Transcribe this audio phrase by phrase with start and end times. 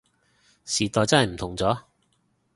[0.65, 1.79] 時代真係唔同咗